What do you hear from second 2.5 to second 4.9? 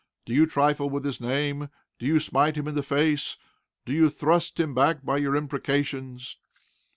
him in the face? Do you thrust him